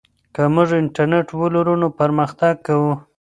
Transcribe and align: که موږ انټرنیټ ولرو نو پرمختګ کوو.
که 0.33 0.41
موږ 0.53 0.69
انټرنیټ 0.81 1.27
ولرو 1.41 1.73
نو 1.81 1.87
پرمختګ 1.99 2.53
کوو. 2.67 2.93